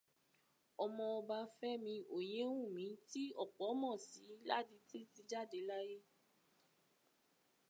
[0.83, 5.97] Ọmọba Fẹ́mi Oyéwùnmí tí ọ̀pọ̀ mọ̀ sí Ládití ti jáde láyé.